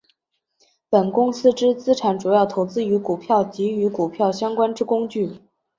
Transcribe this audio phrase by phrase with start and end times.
[0.89, 5.33] 本公司之资产主要投资于股票及与股票相关之工具。